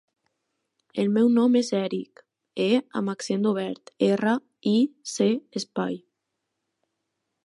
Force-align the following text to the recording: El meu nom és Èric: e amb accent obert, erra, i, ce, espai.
El 1.01 1.11
meu 1.17 1.27
nom 1.33 1.57
és 1.59 1.67
Èric: 1.79 2.23
e 2.65 2.69
amb 3.01 3.13
accent 3.13 3.45
obert, 3.51 3.93
erra, 4.07 4.33
i, 4.75 4.75
ce, 5.13 5.31
espai. 5.61 6.01